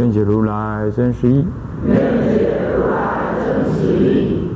[0.00, 1.44] 愿解如来真实义。
[1.86, 4.48] 愿解如来真实义。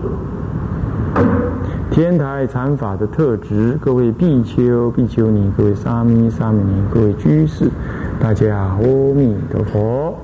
[1.91, 7.71] 天台禅法的特质，各位比丘、比丘尼，各位沙弥、沙弥尼，各位居士，
[8.19, 8.79] 大家阿
[9.15, 10.17] 弥陀佛。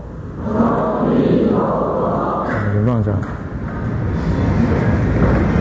[0.48, 2.47] 阿弥陀佛。
[2.73, 3.14] 请放上。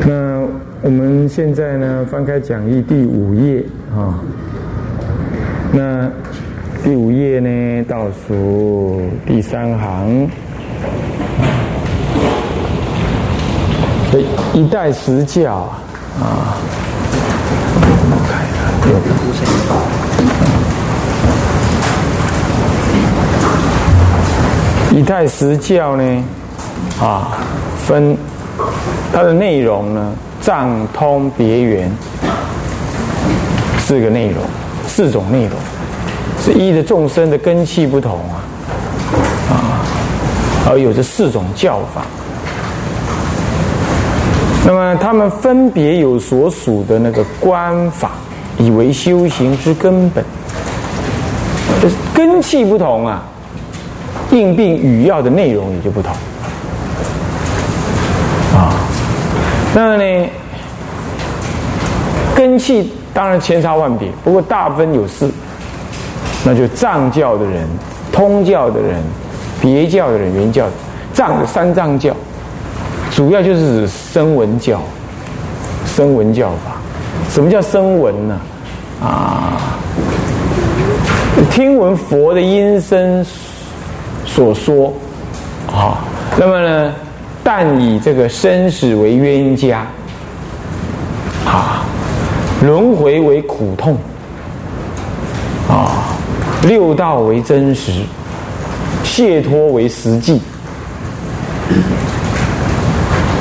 [0.08, 0.48] 那
[0.82, 4.18] 我们现在呢，翻开讲义第五页啊。
[5.74, 6.10] 那
[6.82, 10.30] 第五页呢，倒数第三行，
[14.54, 15.70] 一代十教
[16.20, 16.58] 啊。
[18.28, 18.48] 看一
[24.96, 26.24] 下，一代十教呢，
[27.00, 27.38] 啊，
[27.86, 28.18] 分
[29.14, 31.92] 它的内容呢，藏通别圆
[33.80, 34.38] 四个内容，
[34.88, 35.52] 四种内容，
[36.52, 38.42] 是依着众生的根器不同啊，
[39.52, 39.86] 啊，
[40.68, 42.02] 而有这四种教法。
[44.66, 48.14] 那么他们分别有所属的那个观法，
[48.58, 50.26] 以为修行之根本，
[51.82, 53.24] 就是根器不同啊。
[54.32, 56.12] 应病语要的内容也就不同
[58.56, 58.74] 啊。
[59.76, 60.30] 那呢，
[62.36, 65.32] 根器当然千差万别，不过大分有四，
[66.46, 67.68] 那就藏教的人、
[68.12, 69.02] 通教的人、
[69.62, 70.66] 别教的人、原教
[71.14, 72.14] 藏三藏教，
[73.12, 74.82] 主要就是指声闻教、
[75.86, 76.78] 声闻教法。
[77.30, 78.40] 什么叫声闻呢？
[79.02, 79.62] 啊，
[81.52, 83.26] 听闻佛的音声。
[84.26, 84.94] 所说，
[85.68, 85.98] 啊，
[86.38, 86.94] 那么呢，
[87.44, 89.88] 但以这个生死为冤家，
[91.48, 91.84] 啊，
[92.62, 93.98] 轮回为苦痛，
[95.68, 96.16] 啊，
[96.68, 97.92] 六道为真实，
[99.04, 100.42] 解脱为实际。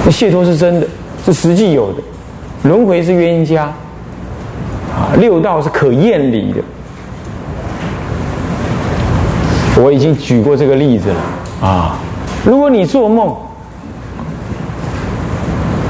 [0.04, 0.86] 那解脱是真的，
[1.24, 2.00] 是实际有的；
[2.62, 3.64] 轮回是冤家，
[4.94, 6.60] 啊，六道是可验理的。
[9.80, 11.98] 我已经举过这个例子了啊！
[12.44, 13.36] 如果你做梦，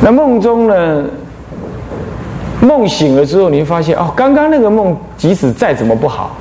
[0.02, 1.04] 那梦中呢，
[2.60, 6.36] 梦醒了之后，你会发现哦，刚刚那个梦即使再怎么不好，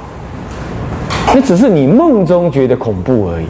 [1.34, 3.46] 那只是你梦中觉得恐怖而已。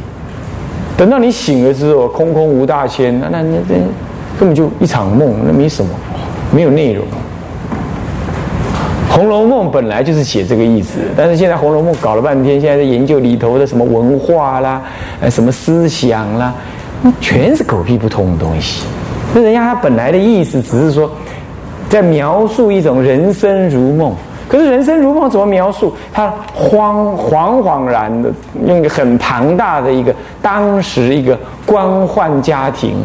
[0.98, 3.76] 等到你醒了之后，空空无大千，那那那那
[4.40, 5.92] 根本就一场梦，那没什么，
[6.52, 7.06] 没有内容。
[9.20, 14.82] 《红楼梦》本来就是写这个意思，但是现在《红楼梦》搞了半天，现在在研究里头的什么文化啦，
[15.22, 16.54] 呃，什么思想啦，
[17.02, 18.84] 那全是狗屁不通的东西。
[19.34, 21.10] 那人家他本来的意思只是说，
[21.90, 24.14] 在描述一种人生如梦。
[24.48, 25.94] 可是人生如梦怎么描述？
[26.14, 28.32] 他恍恍恍然的
[28.66, 32.96] 用一个很庞大的一个当时一个官宦家庭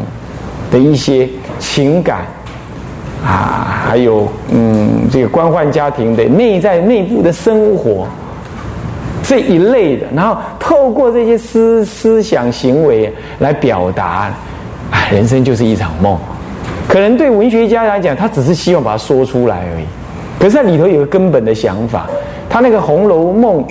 [0.70, 2.19] 的一些情感。
[3.25, 8.04] 啊，还有嗯，这个官宦家庭的内在内部的生活
[9.22, 14.28] 这一类的，然后透过这些思思想行为来表达，
[15.09, 16.19] 人生就是一场梦。
[16.88, 19.84] 可能对文学家来讲，他只是希望把它说出来而已。
[20.42, 22.08] 可是，在里头有个根本的想法，
[22.50, 23.62] 他那个《红楼梦》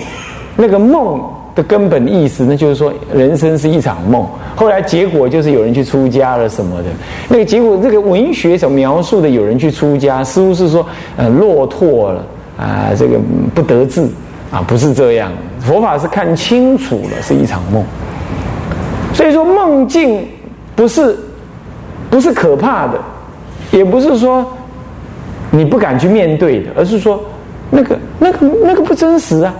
[0.56, 1.20] 那个梦。
[1.54, 4.26] 的根本意思，那就是说，人生是一场梦。
[4.56, 6.84] 后来结果就是有人去出家了什么的。
[7.28, 10.86] 那个结果，这个文学所描述的有人去出家，似乎是说，
[11.18, 12.24] 呃，落拓了
[12.56, 13.18] 啊，这个
[13.54, 14.00] 不得志
[14.50, 15.30] 啊，不是这样。
[15.60, 17.84] 佛法是看清楚了，是一场梦。
[19.12, 20.26] 所以说，梦境
[20.74, 21.14] 不是
[22.08, 22.98] 不是可怕的，
[23.72, 24.50] 也不是说
[25.54, 27.22] 你不敢去面对的，而是说，
[27.70, 29.54] 那个那个那个不真实啊。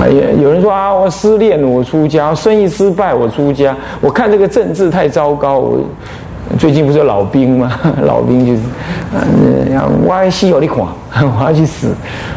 [0.00, 3.74] 哎呀，有人说啊，我失恋，我出家；生意失败，我出家。
[4.00, 5.80] 我看这个政治太糟糕，我
[6.58, 7.80] 最近不是老兵吗？
[8.04, 8.60] 老兵就是，
[9.14, 11.94] 嗯，我西有你款， 我要去死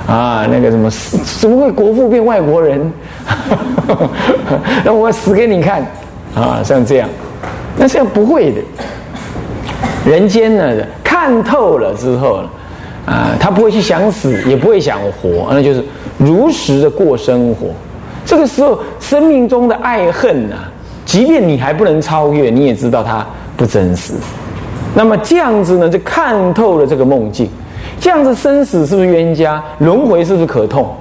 [0.07, 0.45] 啊！
[0.49, 0.89] 那个什么，
[1.39, 2.91] 怎么会国父变外国人？
[4.85, 5.81] 那我死给你看
[6.35, 6.61] 啊！
[6.63, 7.09] 像这样，
[7.77, 8.61] 那这样不会的。
[10.05, 10.71] 人间呢，
[11.25, 12.49] 看透了之后呢。
[13.07, 15.83] 啊，他不会去想死，也不会想活，那就是
[16.17, 17.67] 如实的过生活。
[18.25, 20.55] 这个时候，生命中的爱恨呐，
[21.05, 23.23] 即便你还不能超越，你也知道它
[23.55, 24.13] 不真实。
[24.95, 27.47] 那么这样子呢，就看透了这个梦境。
[27.99, 29.63] 这样子生死是不是冤家？
[29.77, 30.91] 轮回是不是可痛？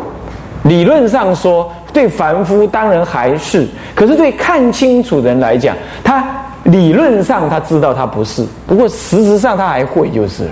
[0.65, 6.23] 理论上说，对凡夫当然还是，可是对看清楚的人来讲，他
[6.65, 10.51] 理论上他知道他不是，不过实质上他还会就是了。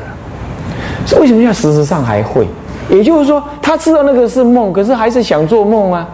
[1.20, 2.46] 为什么叫实质上还会？
[2.90, 6.08] 也就是说，他知道那个是梦，可是还是想做梦啊。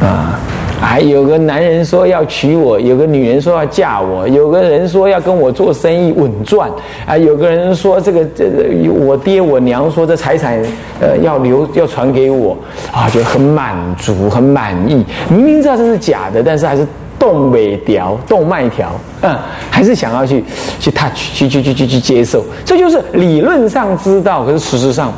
[0.00, 0.38] 啊，
[0.80, 6.70] 还有个男人说要娶我，有个女人说要嫁我，有个人说要跟我做生意稳赚，
[7.04, 10.56] 啊，有个人说这个这个我爹我娘说这财产
[11.00, 12.56] 呃要留要传给我，
[12.92, 15.04] 啊，就很满足很满意。
[15.28, 16.86] 明明知道这是假的，但是还是
[17.18, 18.92] 动尾条动脉条，
[19.22, 19.36] 嗯，
[19.70, 20.44] 还是想要去
[20.78, 22.44] 去 touch 去去去去去接受。
[22.64, 25.12] 这就是理论上知道，可是事实上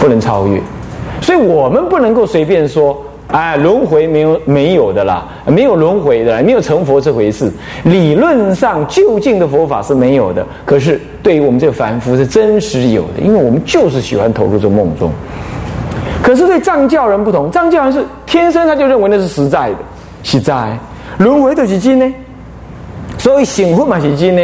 [0.00, 0.60] 不能超越，
[1.20, 2.96] 所以我们不能够随便说。
[3.28, 7.52] 哎，轮回没有没有的啦，没有轮回的，没有成佛这回事。
[7.82, 10.46] 理论上，究竟的佛法是没有的。
[10.64, 15.10] 可是，对于我们这个凡夫，是真实有的，因为我们就是喜欢投入这梦中。
[16.22, 19.78] 可是对藏教人不同，藏教人是天生他就认为那是实在的，
[20.22, 20.78] 实在
[21.18, 22.14] 轮回的是真呢。
[23.18, 24.42] 所以醒悟嘛是真呢。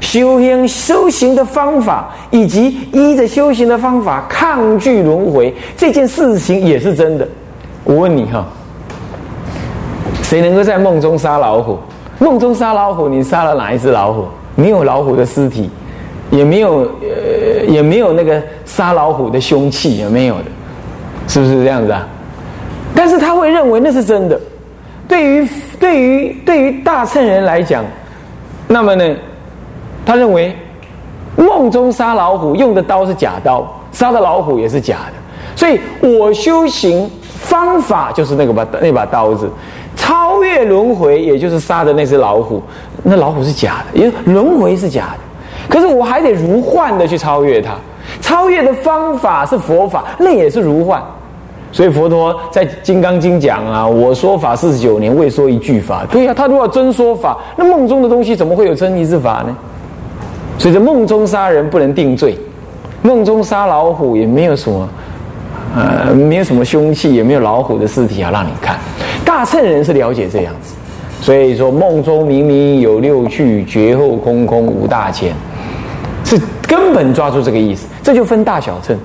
[0.00, 7.26] 修行修行的方法，以及依着修行的方法抗拒轮回这件事情，也是真的。
[7.82, 8.46] 我问你哈，
[10.22, 11.78] 谁能够在梦中杀老虎？
[12.20, 14.26] 梦中杀老虎，你杀了哪一只老虎？
[14.54, 15.68] 没有老虎的尸体，
[16.30, 20.44] 也没有呃，也没有那个杀老虎的凶器，也没有的，
[21.26, 22.06] 是不是这样子啊？
[22.94, 24.40] 但是他会认为那是真的。
[25.08, 25.48] 对于
[25.80, 27.84] 对于对于大乘人来讲，
[28.68, 29.16] 那么呢，
[30.06, 30.54] 他认为
[31.36, 35.14] 梦中杀老虎用的刀是假刀，杀的老虎也是假的。
[35.56, 37.10] 所以我修行。
[37.40, 39.48] 方法就是那个把那把刀子，
[39.96, 42.60] 超越轮回，也就是杀的那只老虎。
[43.02, 45.18] 那老虎是假的，因为轮回是假的。
[45.66, 47.74] 可是我还得如幻的去超越它。
[48.20, 51.02] 超越的方法是佛法，那也是如幻。
[51.70, 56.04] 所以佛陀在《金刚经》讲啊，我说法四十九年，未说一句法。
[56.10, 59.56] 对呀，他如果真说法，那梦中的东西怎么会有真一之法呢？
[60.58, 62.38] 所以在梦中杀人不能定罪，
[63.02, 64.88] 梦中杀老虎也没有什么。
[65.76, 68.78] 呃，没有什么凶器，也没有老虎的尸体啊，让你看。
[69.22, 70.74] 大乘人是了解这样子，
[71.20, 75.34] 所以说梦中明明有六趣，绝后空空无大千，
[76.24, 77.86] 是根本抓住这个意思。
[78.02, 78.96] 这就分大小乘。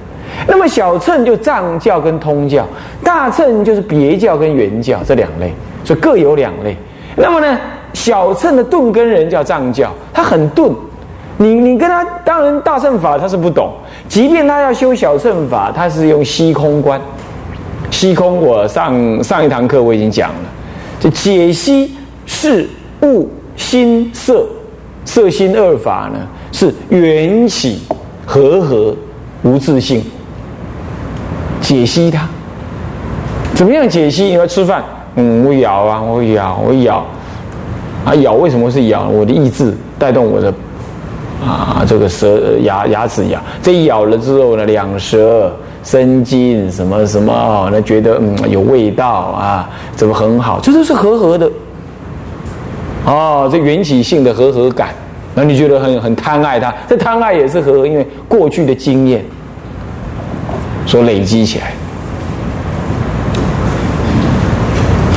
[0.47, 2.65] 那么小乘就藏教跟通教，
[3.03, 5.53] 大乘就是别教跟原教这两类，
[5.83, 6.75] 所以各有两类。
[7.15, 7.59] 那么呢，
[7.93, 10.71] 小乘的顿根人叫藏教，他很钝。
[11.37, 13.73] 你你跟他当然大乘法他是不懂，
[14.07, 16.99] 即便他要修小乘法，他是用虚空观。
[17.89, 20.35] 虚空我上上一堂课我已经讲了，
[20.99, 22.69] 就解析事
[23.01, 24.45] 物心色
[25.05, 26.19] 色心二法呢，
[26.51, 27.81] 是缘起
[28.25, 28.95] 和合
[29.41, 30.03] 无自性。
[31.73, 32.27] 解析它，
[33.55, 34.25] 怎么样解析？
[34.25, 34.83] 你要吃饭，
[35.15, 37.03] 嗯，我咬啊，我咬，我咬，
[38.05, 39.07] 啊咬为什么是咬？
[39.07, 40.53] 我的意志带动我的。
[41.43, 45.51] 啊，这个舌牙牙齿咬，这一咬了之后呢，两舌
[45.83, 50.61] 生津什么什么哦，那觉得嗯有味道啊，怎么很好？
[50.61, 51.51] 这都是和合的
[53.05, 54.89] 哦，这缘起性的和合感，
[55.35, 56.73] 那你觉得很很贪爱它？
[56.87, 59.25] 这贪爱也是和和，因为过去的经验
[60.85, 61.73] 所累积起来。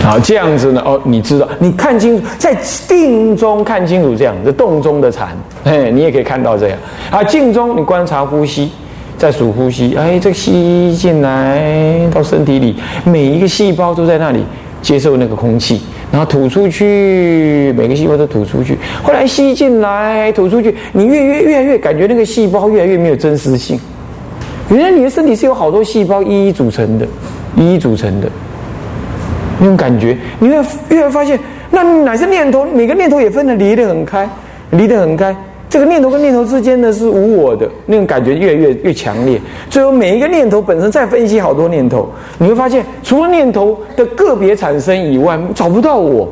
[0.03, 0.81] 好，这样子呢？
[0.85, 2.57] 哦，你知道，你看清楚，在
[2.87, 6.79] 定中看清楚这样，这洞中的禅，哎，你也可以看到这样。
[7.11, 8.71] 啊，静中你观察呼吸，
[9.19, 14.45] 在数呼吸，哎，这个吸进来到身体里，每一个细胞都在那里
[14.81, 15.83] 接受那个空气，
[16.13, 18.79] 然后吐出去，每个细胞都吐出去。
[19.03, 23.77] 后来吸进来，吐出去，你越越越来越感觉那个细胞越来越没有真实性。
[24.69, 27.07] 原来你的身体是有好多细胞一一组成的，
[27.57, 28.29] 一一组成的。
[29.59, 30.57] 那种感觉，你会
[30.91, 31.39] 越来发现，
[31.71, 34.29] 那哪些念头，每个念头也分得离得很开，
[34.71, 35.35] 离得很开。
[35.69, 39.41] 这个念头跟念头之间呢是无我的，那种感觉越来越越强烈。
[39.71, 42.09] 最后每一个念头本身再分析好多念头，
[42.39, 46.29] 你会发现，除了念头的个别产生以外，找不到我。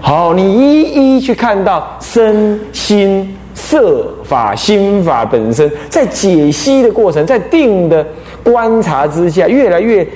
[0.00, 8.06] 好，你一一去看到身心色法心法本身，在解析的过程，在定的
[8.42, 10.06] 观察之下，越来越。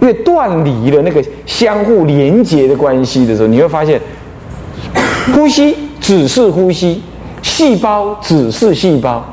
[0.00, 3.98] 越断离了那个相互连接的关系的时候，你会发现，
[5.32, 7.00] 呼吸只是呼吸，
[7.40, 9.24] 细胞只是细胞，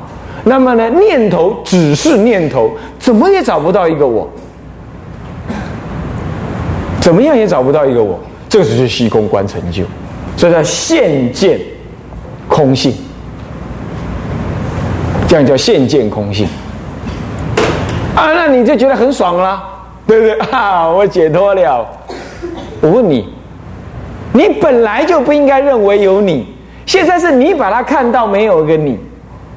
[0.44, 4.26] 那么呢，念头只是念头，怎么也找不到一个我，
[7.02, 8.18] 怎么样也找不到一个我。
[8.48, 9.82] 这个就是虚空观成就，
[10.38, 11.60] 所以叫现见
[12.48, 12.94] 空性，
[15.32, 16.46] 这样叫现见空性。
[18.14, 19.64] 啊，那你就觉得很爽了，
[20.06, 20.86] 对不对 啊？
[20.86, 21.86] 我解脱了。
[22.82, 23.32] 我问你，
[24.34, 28.98] 你本来就不应该认为有你，现在是你把它看到没有一个你，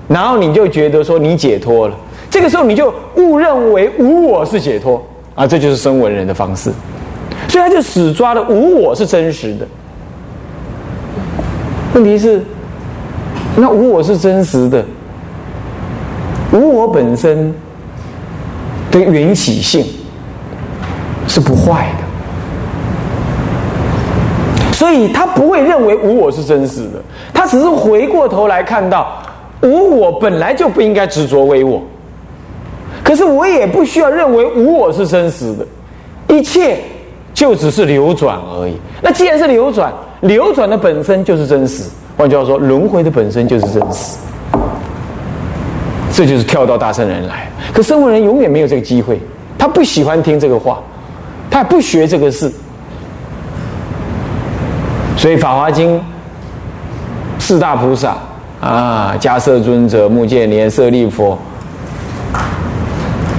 [0.08, 1.96] 然后你就觉得说你解脱了。
[2.30, 5.06] 这个时候你就误认为无我是解脱
[5.36, 6.72] 啊，这就是声闻人的方式。
[7.50, 9.68] 所以他就死抓的无我是真实的。
[11.96, 12.42] 问题是，
[13.58, 14.82] 那无我是真实的，
[16.56, 17.54] 无我本身。
[18.92, 19.86] 的缘起性
[21.28, 22.04] 是不坏的，
[24.72, 27.02] 所以他不会认为无我是真实的，
[27.34, 29.22] 他只是回过头来看到
[29.62, 31.82] 无我本来就不应该执着为我，
[33.04, 35.66] 可是我也不需要认为无我是真实的，
[36.34, 36.78] 一切
[37.34, 38.78] 就只是流转而已。
[39.02, 41.84] 那既然是流转，流转的本身就是真实，
[42.16, 44.18] 换句话说，轮回的本身就是真实。
[46.16, 49.20] 这就是跳到大圣人来，可声闻人永远没有这个机会，
[49.58, 50.82] 他不喜欢听这个话，
[51.52, 52.50] 他也不学这个事，
[55.18, 56.00] 所以《法华经》
[57.38, 58.16] 四大菩萨
[58.62, 61.38] 啊，迦摄尊者、目犍连、舍利佛，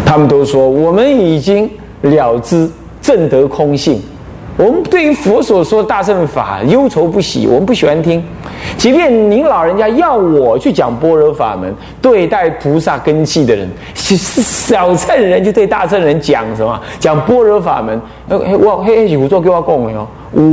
[0.04, 1.70] 他们都说我们已经
[2.02, 4.02] 了知正得空性。
[4.56, 8.22] 我们对于佛所说的大乘法忧愁不喜，我们不喜欢听。
[8.78, 16.80] 即便您老人家要我去讲般若法门，对待菩萨根器的人，小乘人就对大乘人讲什么？
[16.98, 18.00] 讲般若法门。
[18.28, 20.08] 我嘿嘿，我做给我讲没有？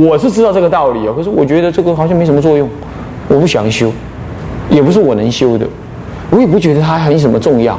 [0.06, 2.68] 我是知道这个道理哦，可是我觉得这个好像没什么作用，
[3.28, 3.90] 我不想修，
[4.68, 5.66] 也不是我能修的，
[6.30, 7.78] 我也不觉得它很什么重要。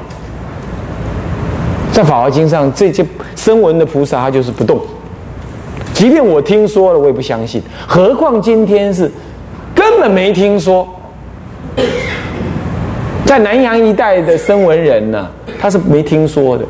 [1.91, 3.05] 在《法华经》上，这些
[3.35, 4.79] 声闻的菩萨，他就是不动。
[5.95, 7.63] 即便我听说了，我也不相信。
[7.87, 9.09] 何况今天是
[9.73, 10.85] 根本没听说，
[13.25, 15.25] 在南洋一带的声闻人呢，
[15.57, 16.65] 他是没听说的。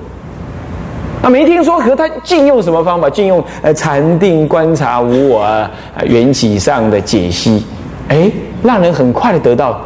[1.23, 3.09] 那没听说，可他尽用什么方法？
[3.09, 5.71] 尽用呃禅定观察无我啊
[6.05, 7.65] 缘起上的解析，
[8.09, 9.81] 哎，让人很快的得到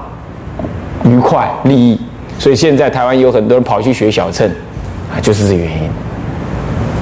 [1.05, 1.97] 愉快利益。
[2.37, 4.45] 所以现在台湾有很多人跑去学小乘，
[5.09, 5.89] 啊，就是这个原因。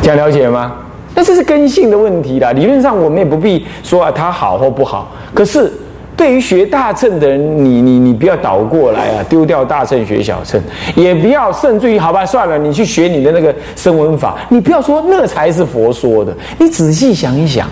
[0.04, 0.74] 这样了解吗？
[1.18, 2.52] 那这是根性的问题啦。
[2.52, 5.12] 理论上我们也不必说啊，它好或不好。
[5.34, 5.74] 可是
[6.16, 10.62] 对于学大乘的人，你你你不要倒过来啊，丢掉大乘学小乘，
[10.96, 16.32] 也不要甚至于好吧，算了，你去学你的那个声闻法，你不要说那才是佛说的。
[16.60, 17.68] 你仔细想一想，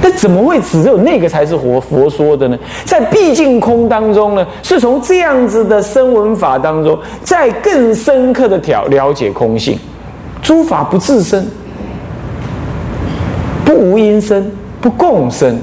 [0.00, 2.58] 那怎么会只有那个才是佛佛说的呢？
[2.86, 9.78] 在毕竟空当中呢，是从这样子的声闻法当中，在更深刻的了了解空性，
[10.40, 11.46] 诸法不自生。
[13.74, 14.50] 无因生，
[14.80, 15.58] 不共生。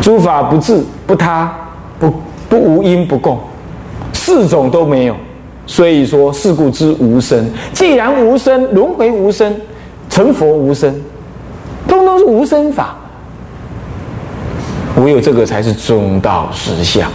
[0.00, 1.52] 诸法不自不他，
[1.98, 2.12] 不
[2.48, 3.38] 不无因不共，
[4.12, 5.16] 四种都没有。
[5.66, 7.48] 所以说，是故知无生。
[7.72, 9.54] 既然无生，轮回无生，
[10.10, 10.94] 成佛无生，
[11.88, 12.94] 通通是无生法。
[15.02, 17.10] 唯有这个才是中道实相。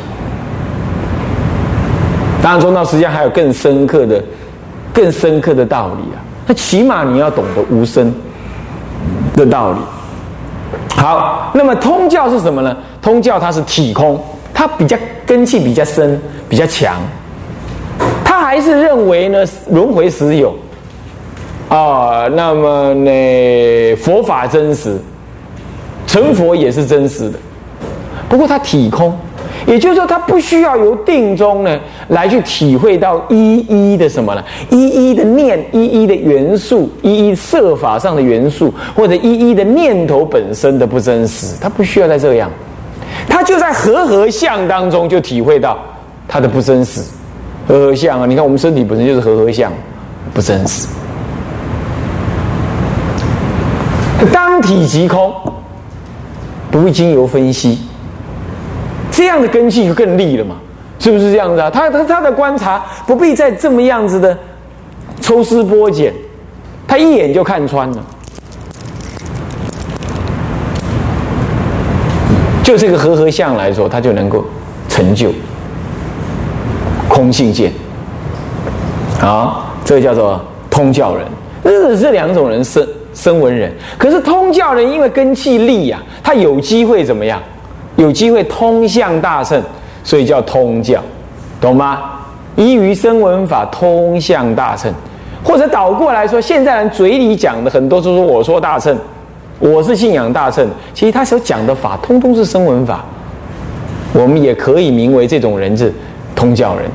[2.41, 4.23] 当然，中道实相还有更深刻的、
[4.91, 6.17] 更深刻的道理啊。
[6.49, 8.11] 那起码你要懂得无声
[9.35, 9.77] 的道理。
[10.95, 12.75] 好，那么通教是什么呢？
[12.99, 14.19] 通教它是体空，
[14.51, 16.95] 它比较根气比较深，比较强。
[18.25, 20.55] 他还是认为呢，轮回实有
[21.69, 22.27] 啊。
[22.29, 24.97] 那么呢，佛法真实，
[26.07, 27.37] 成佛也是真实的。
[28.27, 29.15] 不过他体空。
[29.67, 34.43] 也就是说，他不需要由定中呢来去体会到一一的什么呢？
[34.69, 42.49] 一一的念，一一的元素，一一设法上的元素，或者一一的念头本身的不真实，他不需要再这样，
[43.27, 45.77] 他就在和合相当中就体会到
[46.27, 47.01] 它的不真实。
[47.67, 49.71] 和合相啊，你看我们身体本身就是和合相，
[50.33, 50.87] 不真实。
[54.33, 55.31] 当体即空，
[56.71, 57.79] 不会经由分析。
[59.19, 60.55] 这样的根气就更利了嘛，
[60.97, 61.69] 是不是这样子啊？
[61.69, 64.35] 他他他的观察不必再这么样子的
[65.19, 66.13] 抽丝剥茧，
[66.87, 67.97] 他一眼就看穿了。
[72.63, 74.45] 就这个和合相来说，他就能够
[74.87, 75.33] 成就
[77.09, 77.73] 空性见。
[79.19, 81.25] 啊，这个叫做通教人。
[81.61, 87.43] 这是两种人生生闻人，可是通教人因为根气利呀，他有机会怎么样？
[87.99, 89.61] 有机会通向大圣，
[90.05, 91.01] 所以叫通教，
[91.59, 91.99] 懂吗？
[92.55, 94.89] 依于声闻法通向大圣，
[95.43, 98.97] 或者倒过来说，现在人嘴里讲的很多都说我说大乘，
[99.59, 103.03] 我是信仰大乘，其实他所讲的法，通通是声闻法。
[104.13, 105.93] 我们也可以名为这种人是
[106.33, 106.85] 通教人。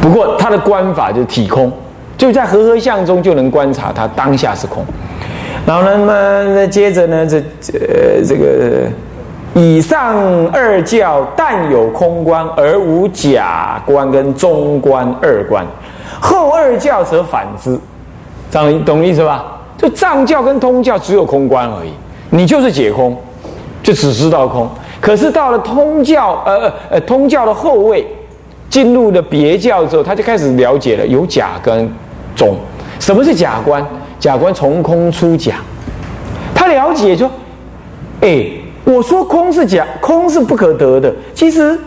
[0.00, 1.72] 不过他的观法就是体空，
[2.18, 4.84] 就在和合相中就能观察他当下是空。
[5.66, 8.88] 然后呢，那么接着呢，这呃这个
[9.54, 15.66] 以上二教但有空观而无假观跟中观二观，
[16.20, 17.78] 后二教则反之。
[18.50, 19.44] 这样懂意思吧？
[19.76, 21.90] 就藏教跟通教只有空观而已，
[22.30, 23.16] 你就是解空，
[23.82, 24.68] 就只知道空。
[25.00, 28.06] 可是到了通教，呃呃呃，通教的后位。
[28.68, 31.88] 进入了别教之后，他就开始了解了有假跟
[32.34, 32.56] 中。
[32.98, 33.82] 什么是假观？
[34.18, 35.56] 假观从空出假。
[36.54, 37.30] 他了解说
[38.22, 38.46] ：“哎，
[38.84, 41.14] 我说空是假，空是不可得的。
[41.34, 41.78] 其实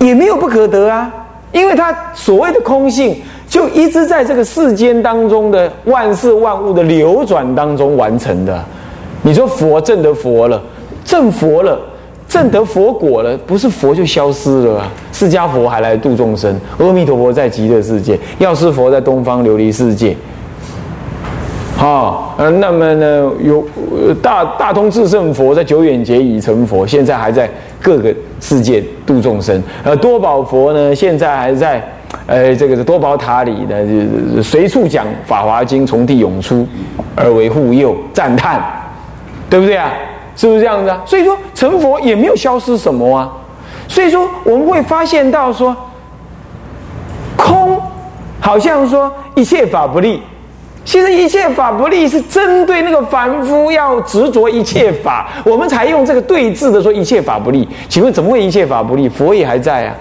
[0.00, 1.12] 也没有不可得啊，
[1.52, 8.64] 因为他所谓的空性，就一直在这个世间当中的万事万物的流转当中完成的。
[9.22, 10.60] 你说佛证得佛了，
[11.04, 11.78] 证佛了。”
[12.28, 14.90] 证得佛果了，不是佛就消失了啊！
[15.12, 20.16] 释迦佛还来度众生，阿弥陀佛在极乐世界，药师佛在东方琉璃世界。
[21.82, 23.64] 啊，呃，那么呢，有
[24.22, 29.60] 大大通智胜佛在久远劫已成佛，现在还在各个世界度众生。
[29.84, 31.82] 而，多宝佛呢，现在还在，
[32.26, 36.64] 呃，这个是多宝塔里呢，随处讲法华经，从地涌出，
[37.16, 38.62] 而为护佑赞叹，
[39.50, 39.90] 对不对啊？
[40.36, 41.02] 是不是这样子啊？
[41.04, 43.28] 所以说成佛也没有消失什么啊。
[43.88, 45.76] 所以说我们会发现到说，
[47.36, 47.76] 空
[48.38, 50.22] 好像说一切法不立。
[50.84, 57.68] 其实一切法不立是针对那个凡夫要执着一切法，我们才用这个对峙的说一切法不立。
[57.88, 59.08] 请问怎么会一切法不立？
[59.08, 59.94] 佛也还在啊，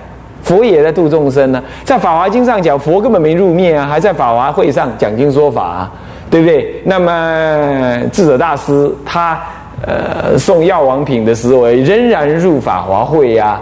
[0.43, 1.63] 佛也在度众生呢。
[1.83, 5.91] 在法华经上讲，佛根本没入灭啊，还在法华会上讲经说法，啊，
[6.29, 6.81] 对不对？
[6.83, 9.39] 那么智者大师他。
[9.83, 13.59] 呃，送药王品的时候，仍然入法华会呀，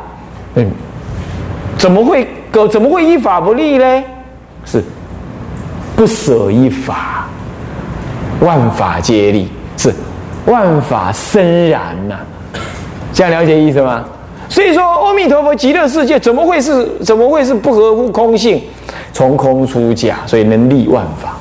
[0.55, 0.69] 嗯，
[1.77, 2.27] 怎么会
[2.69, 4.03] 怎么会依法不立呢？
[4.65, 4.83] 是
[5.99, 7.27] 不舍一法，
[8.39, 9.93] 万法皆立，是
[10.45, 12.15] 万法生然呐。
[13.11, 14.05] 这样了解意思吗？
[14.47, 18.63] 所以说，阿弥陀佛极乐世界怎么会是怎么会是不合乎空性？
[19.11, 21.35] 从空出假，所以能立万法。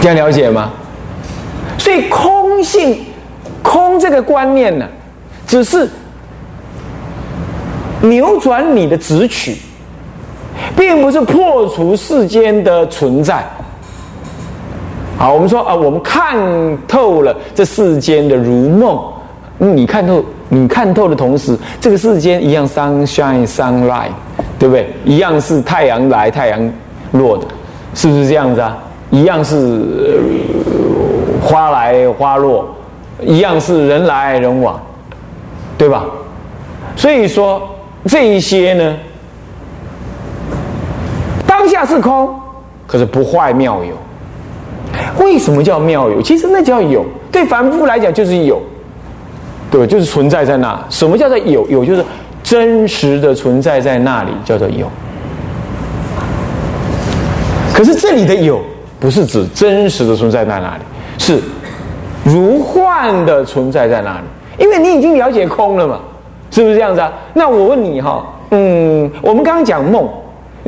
[0.00, 0.72] 这样了解吗？
[1.78, 3.06] 所以空性、
[3.62, 4.84] 空这个观念呢，
[5.46, 5.88] 只是
[8.00, 9.56] 扭转你的直取，
[10.78, 13.44] 并不是破除世间的存在。
[15.18, 16.38] 好，我们说啊，我们看
[16.86, 18.96] 透了这世间的如梦。
[19.58, 24.12] 你看透，你看透的同时，这个世间一样 sunshine sunlight，
[24.56, 24.88] 对不对？
[25.04, 26.72] 一样是太阳来太阳
[27.10, 27.44] 落的，
[27.92, 28.78] 是不是这样子啊？
[29.10, 29.80] 一样是
[31.42, 32.68] 花来花落，
[33.20, 34.80] 一样是人来人往，
[35.76, 36.04] 对吧？
[36.94, 37.60] 所以说
[38.06, 38.96] 这一些呢，
[41.78, 42.28] 下是空，
[42.86, 43.94] 可是不坏妙有。
[45.24, 46.20] 为什么叫妙有？
[46.20, 48.60] 其实那叫有，对凡夫来讲就是有，
[49.70, 50.78] 对，就是存在在那。
[50.90, 51.64] 什么叫做有？
[51.68, 52.04] 有就是
[52.42, 54.86] 真实的存在在那里，叫做有。
[57.72, 58.60] 可是这里的有。
[59.00, 60.82] 不是指真实的存在在那里，
[61.18, 61.40] 是
[62.24, 64.24] 如幻的存在在那里。
[64.58, 66.00] 因为你已经了解空了嘛，
[66.50, 67.12] 是不是这样子啊？
[67.32, 70.08] 那我问你哈，嗯，我们刚刚讲梦，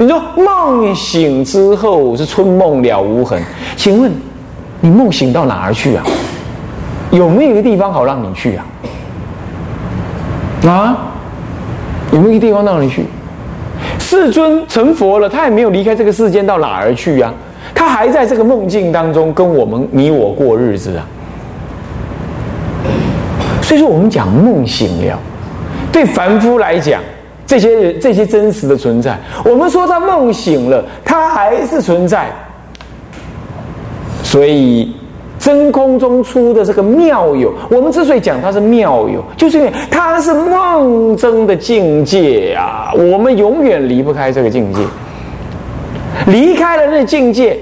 [0.01, 3.39] 你说梦醒之后是春梦了无痕，
[3.77, 4.11] 请问
[4.81, 6.03] 你梦醒到哪儿去啊？
[7.11, 8.65] 有没有一个地方好让你去啊？
[10.67, 10.97] 啊？
[12.13, 13.05] 有没有一个地方让你去？
[13.99, 17.31] 世尊成佛了，他也没有离开这个世间，到哪儿去啊？
[17.75, 21.05] 他还在这个梦境当中跟我们你我过日子啊，
[23.61, 25.19] 所以说我们讲梦醒了，
[25.93, 27.03] 对凡夫来讲，
[27.51, 32.31] 这些人这些真实的存在，我们说他梦醒了，他还是存在。
[34.23, 34.95] 所以
[35.37, 44.81] 真空中出的这个妙有，我们之所以讲它是妙有，就是因为它是梦中的境界啊，我们永远离不开这个境界。
[46.29, 47.59] 离开了那境界，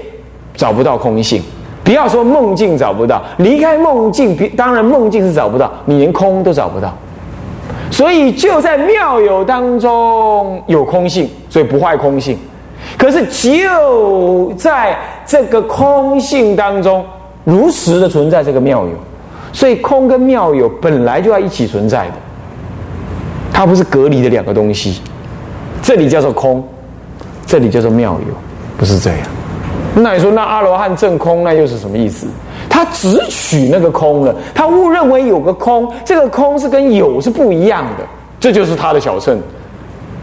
[0.53, 1.41] 找不到空性。
[1.83, 6.95] 不要说梦境找不到，离开梦境，当然梦境是找不到，你连空都找不到。
[7.91, 12.37] 所以就在妙有当中有空性，所以不坏空性。
[12.97, 17.05] 可是就在这个空性当中，
[17.43, 18.93] 如实的存在这个妙有。
[19.51, 22.13] 所以空跟妙有本来就要一起存在的，
[23.51, 25.01] 它不是隔离的两个东西。
[25.81, 26.63] 这里叫做空，
[27.47, 28.33] 这里叫做妙有，
[28.77, 29.19] 不是这样。
[29.95, 32.27] 那你说那阿罗汉证空，那又是什么意思？
[32.69, 38.05] 他只取那个空了，他误认为有个空，这个空是跟有是不一样的，
[38.39, 39.41] 这就是他的小乘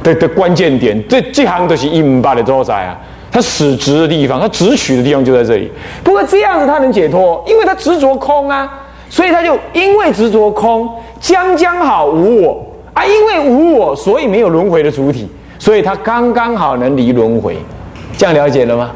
[0.03, 1.03] 的的关键点。
[1.09, 2.97] 这这行都是一八的多在啊，
[3.31, 5.71] 他使执的地方，他执取的地方就在这里。
[6.05, 8.71] 不过这样子他能解脱，因为他执着空啊，
[9.11, 10.89] 所以他就因为执着空，
[11.21, 15.29] 将将好无我啊，因为无我，所以没有轮回的主体，
[15.59, 17.57] 所以他刚刚好能离轮回。
[18.17, 18.93] 这样了解了吗？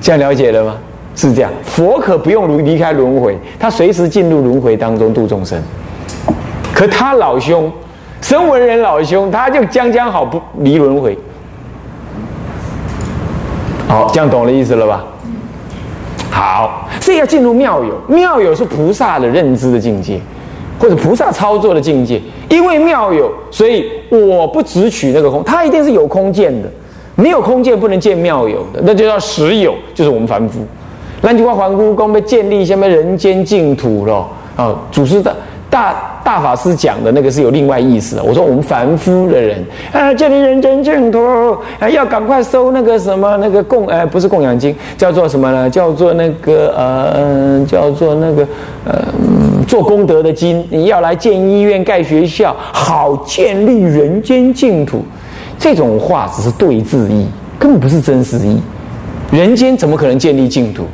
[0.00, 0.76] 这样了解了吗？
[1.14, 5.60] 是这样，佛可不用离开轮回，他随时进入轮回当中度众生。
[6.74, 7.70] 可他老兄，
[8.20, 11.16] 声闻人老兄，他就将将好不离轮回。
[13.86, 15.04] 好，这样懂了意思了吧？
[16.30, 20.18] 好，所以要进入妙有，妙有是菩萨的认知的境界，
[20.80, 22.20] 或者菩萨操作的境界。
[22.48, 26.68] 因为妙有，所以我不只取那个空，它一定是有空见的，
[27.14, 30.60] 没有空见不能见妙有的，那就叫实有，就是我们凡夫。
[31.26, 34.28] 那句话，环顾公被建立什么人间净土了？
[34.56, 35.34] 啊，祖师的
[35.70, 38.22] 大大法师讲的那个是有另外意思的。
[38.22, 41.18] 我说我们凡夫的人啊，建立人间净土
[41.80, 45.68] 啊，要赶快收那个什么那个供，呃，不是供养金，叫做什么呢？
[45.70, 48.46] 叫做那个呃，叫做那个
[48.84, 49.02] 呃，
[49.66, 50.62] 做功德的金。
[50.68, 55.02] 你要来建医院、盖学校，好建立人间净土。
[55.58, 57.26] 这种话只是对字义，
[57.58, 58.60] 根本不是真实意。
[59.30, 60.84] 人间怎么可能建立净土？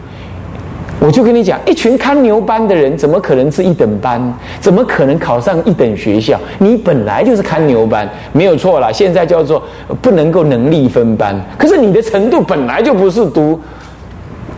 [1.00, 4.20] 我就跟你讲，一群看牛班的人，怎么可能是一等班？
[4.60, 6.38] 怎么可能考上一等学校？
[6.58, 8.92] 你本来就是看牛班，没有错啦。
[8.92, 9.62] 现在叫做
[10.02, 13.58] 不能够能力分班，可是你的程度本来就不是读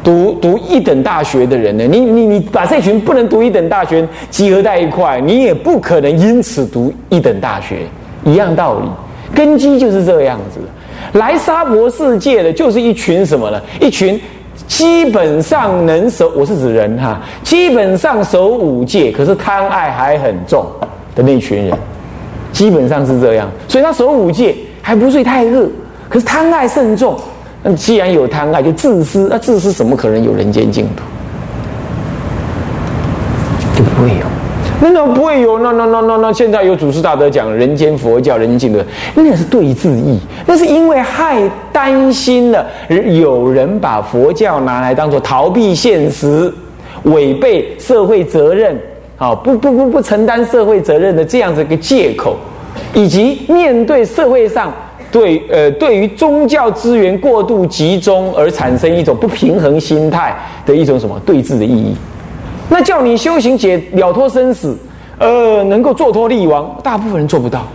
[0.03, 1.85] 读读一等大学的人呢。
[1.87, 7.87] 你你你把这群不能读一等大学集合在一块，你也不可能因此读一等大学。
[8.25, 8.89] 一样道理，
[9.33, 10.59] 根基就是这样子。
[11.19, 13.61] 来沙婆世界的就是一群什么呢？
[13.81, 14.21] 一群。
[14.67, 20.65] 基本上能守，我是指人哈，基本上守五戒，可是贪爱还很重
[21.15, 21.79] 的那群人，
[22.53, 23.49] 基本上是这样。
[23.69, 25.69] 所以他守五戒还不睡太饿，
[26.09, 27.19] 可是贪爱甚重。
[27.63, 31.03] 那既然有贪爱，就自私，那自私怎么可能有人间净土？
[33.77, 34.42] 就不会有。
[34.85, 35.61] 那怎么不会有？
[35.61, 41.41] 那那那那那，现在有祖师大德讲人间佛教、人间净土，那是对字义，那是因为害
[41.73, 46.53] 担心了，有人把佛教拿来当做逃避现实、
[47.05, 48.77] 违背社会责任、
[49.19, 52.37] 啊不不不不承担社会责任的这样子一个借口，
[52.93, 54.73] 以及面对社会上
[55.13, 61.95] 对呃对于宗教资源过度集中而产生一种不平衡心态的一种什么对峙的意义。
[62.73, 64.75] 那叫你修行解了脱生死，
[65.19, 67.67] 呃，能够坐脱立亡，大部分人做不到，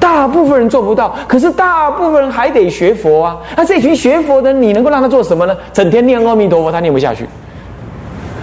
[0.00, 1.14] 大部分人做不到。
[1.28, 3.38] 可是大部分人还得学佛啊。
[3.56, 5.56] 那这群学佛的，你能够让他做什么呢？
[5.72, 7.24] 整天念阿弥陀佛，他念不下去。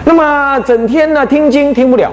[0.06, 2.10] 那么整天呢听经听不了，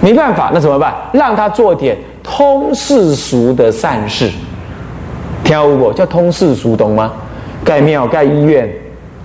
[0.00, 0.94] 没办法，那怎么办？
[1.12, 4.30] 让他做点通世俗的善事，
[5.42, 7.10] 听过叫通世俗，懂吗？
[7.64, 8.72] 盖庙、盖医院，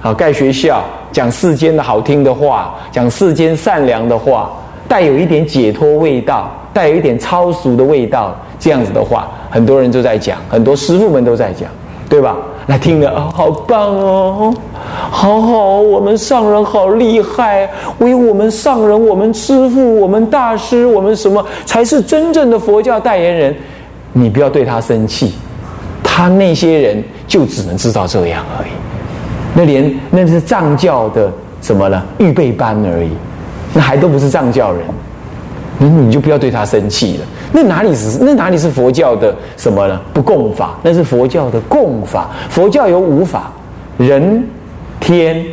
[0.04, 0.84] 好盖学校。
[1.14, 4.52] 讲世间的好听的话，讲世间善良的话，
[4.86, 11.70] 带有一点解脱味道，带有一点超俗的味道，这样子的话，很多人都在讲，很多师傅们都在讲，
[12.10, 12.36] 对吧？
[12.66, 14.54] 那听了啊，好棒哦，
[15.12, 23.56] 好好，我们上人好厉害，唯我们上人，我们师傅，我们大师，我们什么才是真正的佛教代言人？
[24.12, 25.36] 你不要对他生气，
[26.04, 28.70] 他那些人就只能知道这样而已。
[29.56, 32.02] 那连那是藏教的什么呢？
[32.18, 33.12] 预备班而已，
[33.74, 34.82] 那还都不是藏教人，
[35.78, 37.26] 你你就不要对他生气了。
[37.52, 40.02] 那哪里是那哪里是佛教的什么呢？
[40.12, 42.30] 不共法，那是佛教的共法。
[42.50, 43.52] 佛教有五法：
[43.98, 44.44] 人、
[45.00, 45.46] 天、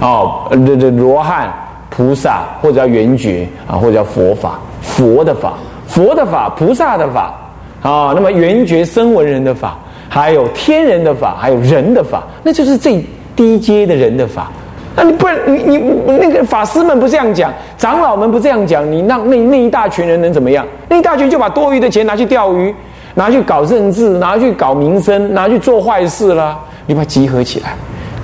[0.00, 1.52] 哦，这这罗汉、
[1.88, 4.58] 菩萨，或者叫圆觉啊，或者叫佛法。
[4.82, 5.54] 佛的法，
[5.86, 7.32] 佛的法，菩萨的法
[7.80, 8.12] 啊。
[8.14, 9.78] 那么圆觉声闻人的法。
[10.18, 13.04] 还有天人的法，还有人的法，那就是最
[13.36, 14.50] 低阶的人的法。
[14.96, 20.66] 那你不然，你你那个法师们不这样讲，长老们不这样讲，你让那那一大群人能怎么样？
[20.88, 22.74] 那一大群就把多余的钱拿去钓鱼，
[23.14, 26.58] 拿去搞政治，拿去搞民生，拿去做坏事了。
[26.86, 27.76] 你把它集合起来，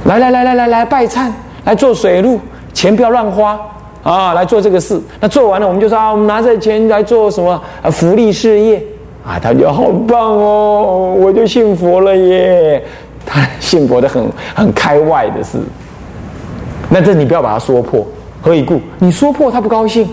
[0.05, 1.31] 来来来来来来拜忏，
[1.65, 2.41] 来做水路，
[2.73, 3.57] 钱不要乱花
[4.03, 5.01] 啊，来做这个事。
[5.21, 7.53] 那做完了，我们就说啊，我们拿这钱来做什么
[7.83, 7.89] 啊？
[7.89, 8.85] 福利事业。
[9.27, 12.85] 啊，他就好棒哦，我就信佛了耶！
[13.25, 14.23] 他信佛的很
[14.55, 15.59] 很开外的事，
[16.91, 18.07] 那这你不要把他说破，
[18.43, 18.79] 何以故？
[18.99, 20.07] 你说破他不高兴，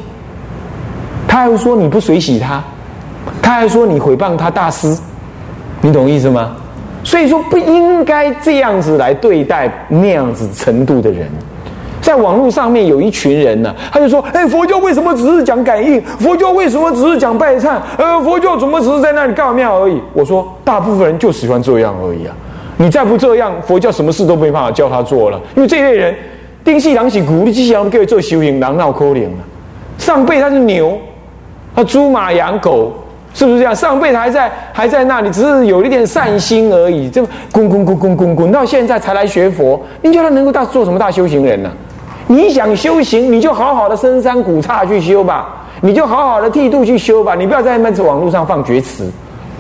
[1.28, 2.64] 他还说你不随喜他，
[3.42, 4.98] 他还说你诽谤他大师，
[5.82, 6.56] 你懂意思吗？
[7.04, 11.28] 所以说不应该这样子来对待那样子程度的人。
[12.12, 16.02] 在网络上面有一群人呢，他就说：“哎，佛教为什么只是讲感应？
[16.20, 17.78] 佛教为什么只是讲拜忏？
[17.98, 22.36] 呃，佛教怎么只是在那里告庙而已？”我说：“大部分人就喜欢这样而已啊！
[22.76, 25.40] 你再不这样，佛教什么事都没办法教他做了。
[25.56, 26.14] 因为这类人，
[26.66, 29.38] 丁细郎起鼓励机器人给做修行，狼闹扣脸了。
[29.98, 30.98] 上辈他是牛，
[31.74, 32.92] 他猪马羊狗，
[33.34, 33.74] 是不是这样？
[33.74, 37.10] 上辈子还在还在那里，只是有一点善心而已。
[37.10, 41.72] 这滚滚滚滚滚滚到现在才来学佛，你觉得能够大做什么大修行人呢？”
[42.32, 45.50] 你想修行，你就好好的深山古刹去修吧，
[45.82, 49.12] 你就好好的剃度去修吧，你不要在那网络上放厥词。